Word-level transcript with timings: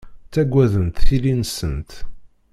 Ttaggadent 0.27 1.03
tili-nsent. 1.07 1.91